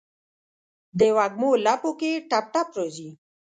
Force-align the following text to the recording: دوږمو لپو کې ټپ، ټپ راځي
دوږمو 0.97 1.49
لپو 1.65 1.91
کې 1.99 2.11
ټپ، 2.29 2.45
ټپ 2.53 2.67
راځي 2.77 3.09